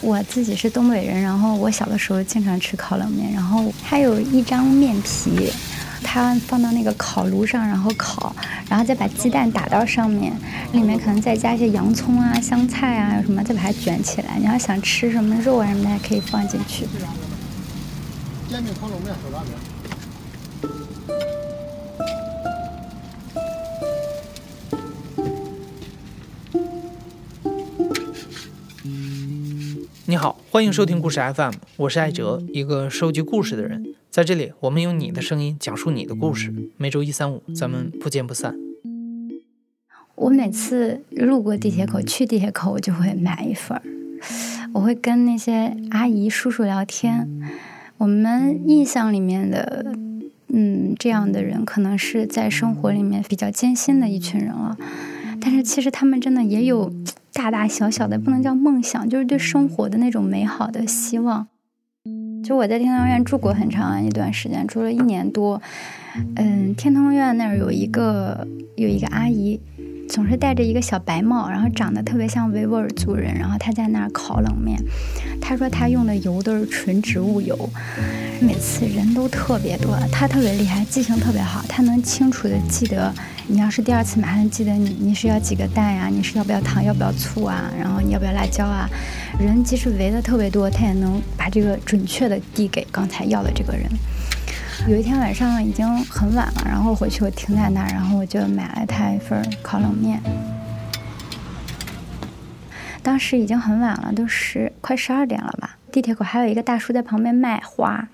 [0.00, 5.52] 我自己是东北人，然后我小的时候经常吃烤冷面，然后还有一张面皮。
[6.02, 8.34] 它放到那个烤炉上，然后烤，
[8.70, 10.32] 然后再把鸡蛋打到上面，
[10.72, 14.38] 里面可能再加一些洋葱啊、香菜啊什么，再把它卷起来。
[14.38, 16.86] 你要想吃什么肉啊什么的，可以放进去。
[18.48, 19.52] 煎饼烤冷面手抓饼。
[30.10, 33.94] 你好，欢迎收听故事 FM，我是艾哲，一个收集故事的人。
[34.10, 36.52] 在这里，我们用你的声音讲述你的故事。
[36.78, 38.56] 每周一、三、五，咱们不见不散。
[40.16, 43.82] 我每次路过地铁口，去地铁口，我就会买一份儿。
[44.72, 47.28] 我会跟那些阿姨、叔叔聊天。
[47.98, 49.94] 我们印象里面的，
[50.48, 54.76] 嗯，这样的人，可能是在生活里面比较艰辛的一群人了。
[55.40, 56.92] 但是其实他们真的也有
[57.32, 61.46] 大大小小的，不能叫梦想，就是对生活的那种美好的希望。
[62.42, 65.60] 就我在天通苑住过很长一段时间，住了一年多。
[66.36, 68.46] 嗯，天通苑那儿有一个
[68.76, 69.60] 有一个阿姨，
[70.10, 74.76] 总是戴着一个小白帽，然后长得特别像维吾尔族人，然后他在那儿烤冷面。
[75.40, 77.56] 他说他用的油都是纯植物油，
[78.40, 83.14] 每次人都特别多，他特别厉害，记性特别好，他能清楚的记得。
[83.46, 86.08] 你要是第二次买，还记得你你是要几个蛋呀？
[86.08, 86.82] 你是要不要糖？
[86.84, 87.70] 要不要醋啊？
[87.78, 88.90] 然后你要不要辣椒啊？
[89.38, 93.88] 人即使围的特别多，他也能把这个准确的递给刚才要的这个人。
[94.88, 100.20] 有一天晚上已经很晚了，然后回去我停在那儿，然后我就买了他一份烤冷面。
[103.02, 105.76] 当时已经很晚了，都十快十二点了吧？
[105.92, 108.08] 地铁口还有一个大叔在旁边卖花。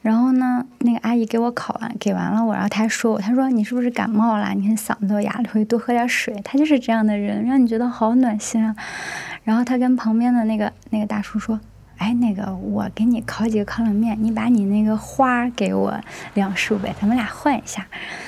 [0.00, 4.54] 然后呢，那个阿姨给我烤完，给完了我，然后她说我，她说你是不是感冒了？
[4.54, 6.40] 你看嗓子都哑了，回去多喝点水。
[6.42, 8.74] 他就是这样的人，让你觉得好暖心啊。
[9.44, 11.60] 然后她跟旁边的那个那个大叔说
[12.00, 16.00] ：“哎，那个我给你烤几个烤冷面，你把你那个花给我
[16.32, 17.86] 两束呗，咱们俩换一下。”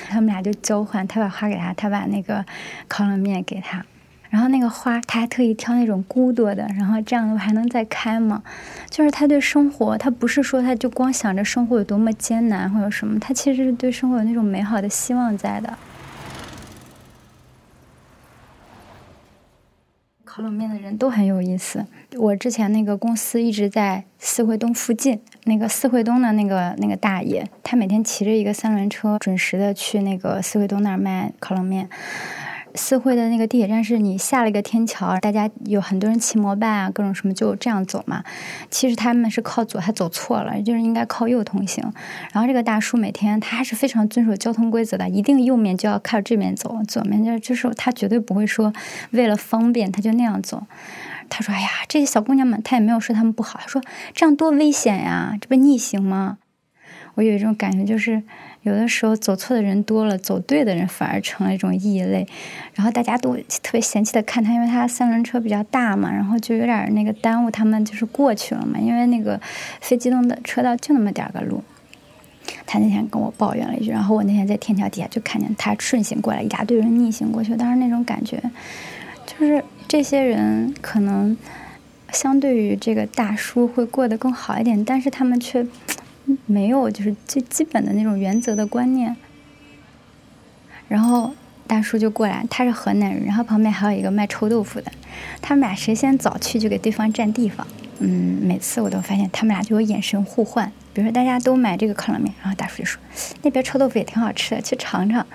[0.09, 2.45] 他们俩就交换，他把花给他，他把那个
[2.87, 3.83] 烤冷面给他。
[4.29, 8.43] 然后那个花，他还特意挑那种孤多的，然后这样的话还能再开嘛。
[8.91, 15.75] 就是他对生活，他不是说他就光想着生活有多么艰难或者什么，他其实是对生活有那种美好的希望在的。
[20.35, 21.85] 烤冷面的人都很有意思。
[22.17, 31.87] 我之前那个公司一直在四惠东附近，那个四惠东的那个那个大爷，他每天骑着一个三轮车，准时的去那个四惠东那儿卖烤冷面。
[32.75, 38.23] 四惠的那个地铁站是你下了一个天桥，大家有很多人骑摩拜啊，各种什么就这样走嘛。
[38.69, 41.83] 其实他们是靠左，他走错了，就是应该靠右通行。
[42.31, 48.73] 然后这个大叔每天他还是非常遵守交通规则的，一定右面就要靠这边走，左面就就是他绝对不会说
[49.11, 50.63] 为了方便他就那样走。
[51.29, 53.81] 他说：“哎呀，这些小姑娘们，他也没有说他们不好，他说
[54.13, 56.37] 这样多危险呀，这不逆行吗？”
[57.15, 58.21] 我有一种感觉就是。
[58.63, 62.25] 有的时候走错的人多了，走对的人反而成了一种异类，
[62.75, 69.37] 然后大家都特别嫌弃的看他，因为他三轮车比较大嘛，然后就有点那个耽误他们就是过去了嘛，因为那个
[69.81, 71.61] 非机动的车道就那么点个路。
[72.65, 78.41] 他那天跟我抱怨了一句，然后我那天在天桥底下就看见他顺行过来，一大堆人逆行过去，当时那种感觉，
[79.25, 81.35] 就是这些人可能
[82.13, 85.67] 相对于这个大叔会过得更好一点，但是他们却。
[86.45, 89.15] 没有，就是最基本的那种原则的观念。
[90.87, 91.33] 然后
[91.65, 94.91] 大叔就过来，他是河南人，然后旁边还有一个卖臭豆腐的，
[95.41, 97.65] 他们俩谁先早去就给对方占地方。
[97.99, 100.71] 嗯，每次我都发现他们俩就有眼神互换。
[100.93, 103.01] 比如说大家都买这个烤冷面，然后大叔就说
[103.41, 105.25] 那边臭豆腐也挺好吃的，去尝尝，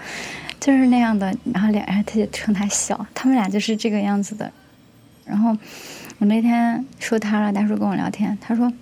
[0.61, 1.35] 就是那样的。
[1.53, 4.53] 然后两人他就冲他笑，他们俩就是这个样子的。
[5.25, 5.57] 然后
[6.19, 8.73] 我那天说他了，大叔跟我聊天，他说。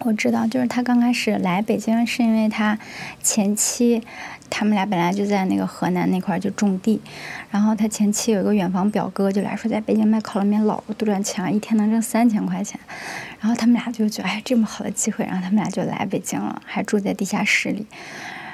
[0.00, 2.78] 我知道，就是他刚开始来北京，是因为他
[3.22, 4.02] 前妻，
[4.50, 7.00] 他们俩本来就在那个河南那块儿就种地，
[7.50, 12.78] 然后他前妻有一个远房表哥就来说，在北京卖烤冷面老多赚钱了，一天能挣三千块钱，
[13.40, 17.86] 然后他们俩就觉得哎这么好的机会，然后他们俩就来北京了，还住在地下室里，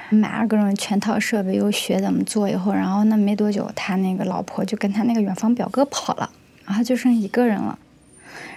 [0.09, 6.29] 买了各种全套设备，又学怎么做，以后然后那没多久，他那个老婆就跟他那个远房表哥跑了，
[6.65, 7.77] 然后就剩一个人了。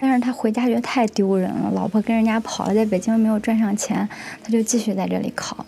[0.00, 4.08] 但是他回家觉得太丢人了，老婆跟人家跑了，在北京没有赚上钱，
[4.42, 5.64] 他就继续在这里考。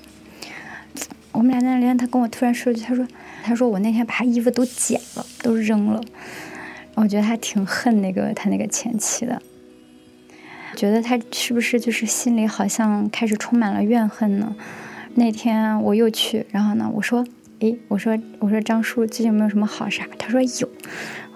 [1.32, 3.06] 我们俩在那聊，他跟我突然说句，他说
[3.44, 6.00] ：“他说我那天把他衣服都剪了，都扔了。”
[6.96, 9.40] 我觉得他挺恨那个他那个前妻的，
[10.75, 14.56] 觉得他是不是就是心里好像开始充满了怨恨呢？
[15.14, 17.25] 那天我又去，然后呢，我说
[17.60, 20.02] ：“诶，我说我说张叔最近有没有什么好事？
[20.19, 20.69] 他说有。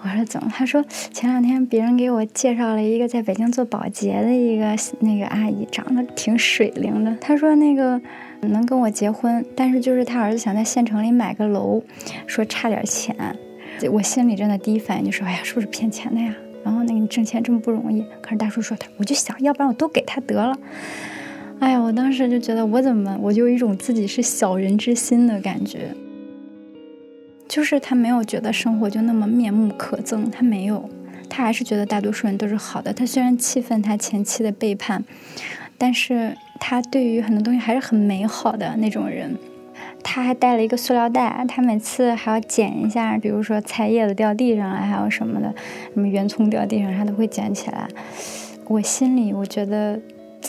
[0.03, 0.51] 我说怎么？
[0.53, 0.83] 他说
[1.13, 7.15] 前两天别人给我介绍了一个在北京做保洁的一个那个阿姨，长得挺水灵的。
[7.21, 7.99] 他说那个
[8.41, 11.81] 能跟我结婚，但是就是他儿子想在县城里买个楼，
[12.27, 13.15] 说差点钱。
[13.89, 16.35] 我心里真的第一反应就是，哎呀，是不是骗钱的呀？
[16.65, 20.57] 然后那个你挣钱这么不容易，可是大叔说他，我就想要不然我都给他得了。
[21.59, 25.95] 哎呀，我当时就觉得我怎么我就有一种自己是小人之心的感觉。
[27.47, 30.89] 就是他没有觉得生活就那么面目可憎，他没有，
[31.29, 32.91] 他还是觉得大多数人都是好的。
[32.91, 35.03] 他虽然气愤他前妻的背叛，
[35.77, 39.35] 但是他对于很多东西还是很美好的那种人。
[40.03, 45.53] 他还带了一个塑料袋，他每次还要捡一下，比如说菜叶子掉地上了，还有什么的，
[45.93, 47.87] 什么圆葱掉地上，他都会捡起来。
[48.67, 49.99] 我心里我觉得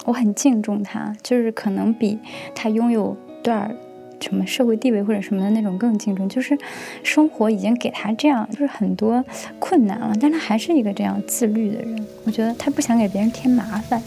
[0.05, 2.19] 我很敬重他，就是可能比
[2.55, 3.75] 他拥有段。
[4.21, 6.57] 什么社会地位或者什么的那种更竞争，就是
[7.03, 9.25] 生活已经给他这样，就是很多
[9.59, 12.07] 困难了，但他还是一个这样自律的人。
[12.25, 14.03] 我觉得他不想给别人添麻烦，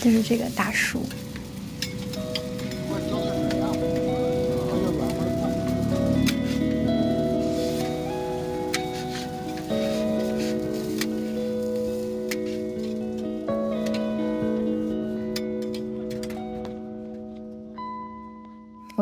[0.00, 1.00] 就是这个大叔。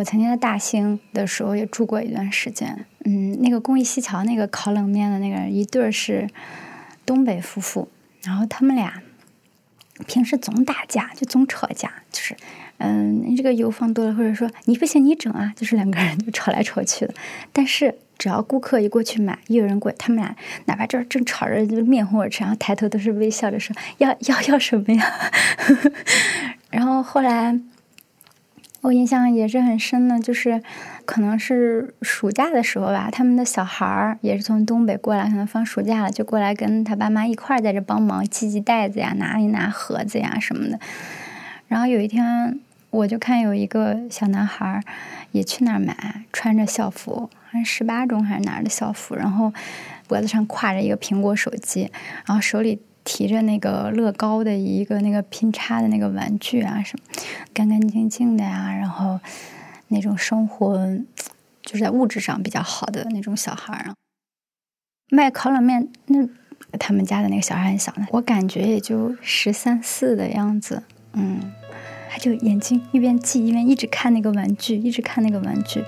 [0.04, 6.28] 曾经在大兴的时候也住过一段时间，嗯，那个公益西桥那个烤冷面的那个人一对儿是
[7.06, 7.88] 东北夫妇，
[8.22, 9.02] 然后他们俩
[10.06, 12.36] 平时总打架，就总吵架，就是，
[12.78, 17.14] 嗯，你这个油放多了，或者说你不行你整啊，就是两个人就吵来吵去的。
[17.52, 20.36] 但是只要顾客一过去买，一有人过，他们俩
[20.66, 25.12] 哪怕这儿正吵着，就面红耳赤，然后抬头都是微笑着说要要要什么呀？
[26.70, 27.58] 然后后来。
[28.84, 30.62] 我印象也是很深的，就是
[31.06, 40.78] 可能是暑假的时候吧，他们的小孩儿也是从东北过来，可能放暑假了，就过来跟他爸妈一块儿在这帮忙系系带子呀，拿一拿盒子呀什么的。
[41.66, 42.60] 然后有一天，
[42.90, 44.82] 我就看有一个小男孩儿
[45.32, 49.50] 也去那儿买，穿着校服，好像十八中还是哪儿的校服，然后
[50.06, 51.90] 脖子上挎着一个苹果手机，
[52.26, 52.82] 然后手里。
[53.04, 57.04] 提着那个乐高的一个那个拼插的那个玩具啊，什么
[57.52, 59.20] 干干净净的呀，然后
[59.88, 60.76] 那种生活
[61.62, 63.94] 就是在物质上比较好的那种小孩儿啊，
[65.10, 66.26] 卖烤冷面，那
[66.78, 71.52] 他们家的那个小孩很小呢，我感觉也就十三四的样子，嗯，
[72.10, 75.84] 他就眼睛一边记一边一直看那个玩具，一直看那个玩具。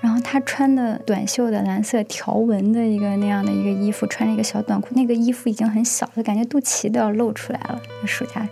[0.00, 7.80] 然后他穿的短袖的蓝色条纹的一个那样的一个衣服，穿着一个小短裤，那个衣服已经很小了，感觉肚脐都要露出来了。
[8.06, 8.46] 暑假，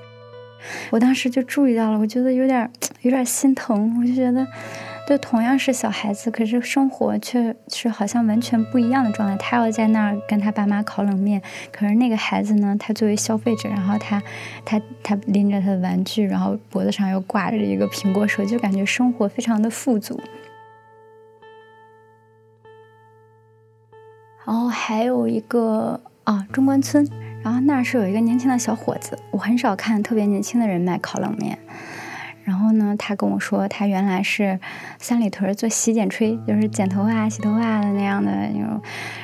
[0.90, 2.70] 我当时就注意到了，我觉得有点
[3.02, 4.46] 有点心疼，我就觉得，
[5.08, 9.36] 就同样是小孩子，可是生活却是好像完全不一样的状态。
[9.36, 11.42] 他要在那儿跟他爸妈烤冷面，
[11.72, 14.22] 可是那个孩子呢，他作为消费者，然后他
[14.64, 20.20] 他他拎着他的玩具，然后脖子上又挂着一个苹果手，就感觉生活非常的富足。
[24.44, 27.06] 然后还有一个啊，中关村，
[27.42, 31.58] 然后那是有一个年轻的小伙子，我很少看特别年轻的人卖烤冷面。
[32.44, 34.58] 然后呢，他跟我说，他原来是
[34.98, 38.82] 三里屯做洗剪吹，就是剪头发、洗头发的那样的那种。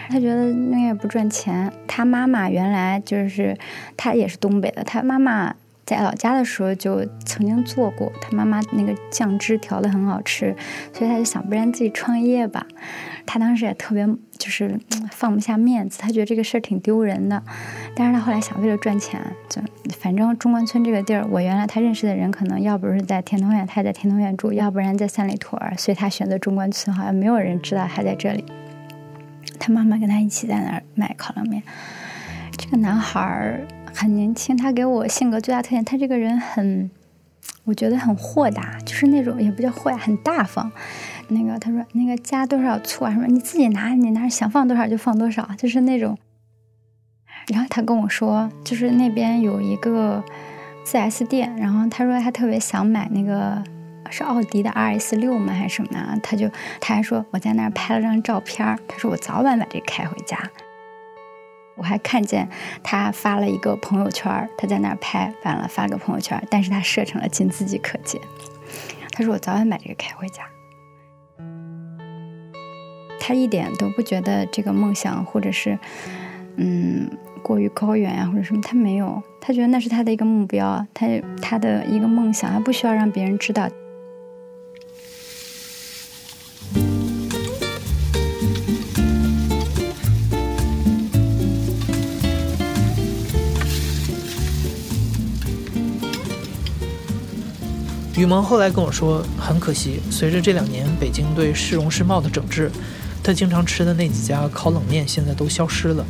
[0.09, 1.73] 他觉得那也不赚钱。
[1.89, 3.59] 他妈妈原来就是，
[3.97, 5.55] 他也是东北的，他妈妈。
[5.89, 10.55] 在老家的时候就曾经做过，他妈妈那个酱汁调的很好吃，
[10.93, 12.67] 所以他就想，不然自己创业吧。
[13.25, 14.79] 他当时也特别就是
[15.11, 17.43] 放不下面子，他觉得这个事儿挺丢人的。
[17.97, 19.19] 但是他后来想，为了赚钱，
[19.49, 19.63] 就
[19.99, 28.45] 反正中关村这个地儿，我原来他认识的人可能要不是在天通苑，他在天通苑住，要不然在三里屯，所以他选择中关村，好像没有人知道他在这里。
[29.59, 31.63] 他妈妈跟他一起在那儿卖烤冷面，
[32.59, 33.67] 这个男孩儿。
[34.01, 36.89] 很年轻，他给我性格最大特点，他这个人很，
[37.65, 40.71] 我觉得很豁达，就是那种也不叫豁达，很大方。
[41.27, 46.17] 那个他说那个加多少醋啊什么，你自己拿，你拿想放多少就放多少，就是那种。
[47.49, 50.23] 然后他跟我说，就是那边有一个
[50.85, 53.61] 四 S 店，然后他说他特别想买那个
[54.11, 56.17] 是奥迪的 RS 六吗还是什么啊？
[56.23, 56.49] 他就
[56.81, 60.39] 他还说我在那儿拍了张照片，他说我早晚把这开回家。
[61.79, 62.47] 我还看见
[62.83, 68.21] 他发了一个朋友圈，他在那儿拍完了发个朋友圈，但是他设成了仅自己可见。
[69.13, 70.43] 他说我早晚把这个开回家。
[73.21, 75.79] 他一点都不觉得这个梦想或者是
[76.57, 77.11] 嗯
[77.43, 81.07] 过于高远呀或者什么，他没有，他觉得那是他的一个目标，他
[81.41, 83.69] 他的一个梦想，他不需要让别人知道。
[98.19, 102.69] 雨萌后来跟我说，很可惜，随着这两年北京对市容市貌的整治，
[103.23, 106.05] 他经常吃的那几家烤冷面现在都消失了，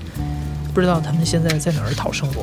[0.72, 2.42] 不知道他们现在在哪儿讨生活。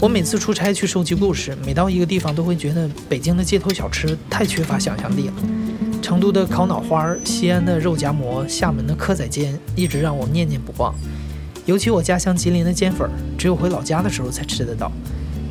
[0.00, 5.34] 我每次出差去收集故事，每到一个地方都会觉得北京的街头小吃太缺乏想象力了。
[6.00, 10.94] 成都的烤脑花，西安的肉夹馍，厦门的蚵仔煎，一直让我念念不忘。
[11.64, 14.92] 尤其我家乡吉林的煎粉，只有回老家的时候才吃得到。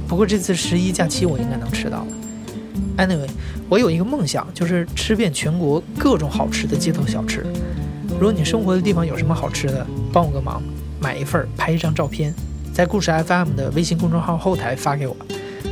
[0.08, 2.08] 不过这次十一假期我应该能吃到了。
[2.98, 3.30] Anyway，
[3.68, 7.46] 我有一个梦想，就是吃遍全国各种好吃的街头小吃。
[8.14, 10.64] 如果你生活的地方有什么好吃的，帮我个忙，
[11.02, 12.34] 买一份，拍一张照片。
[12.74, 15.16] 在故事 FM 的微信公众号后台发给我，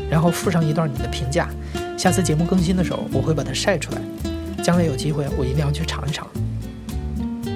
[0.09, 1.49] 然后附上一段你的评价。
[1.97, 4.01] 下次节目更新的时候，我会把它晒出来。
[4.61, 6.27] 将来有机会，我一定要去尝一尝。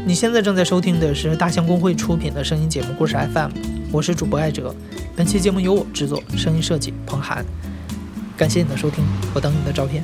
[0.08, 3.52] 你现在正在收听的是大象公会出品的声音节目《故事 FM》，
[3.92, 4.74] 我是主播艾哲。
[5.18, 7.46] 本期节目由我制作，声音设计彭涵。
[8.38, 10.02] 感谢你的收听，我等你的照片。